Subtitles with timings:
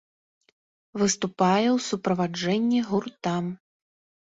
[1.01, 3.41] Выступае ў суправаджэнні гурта.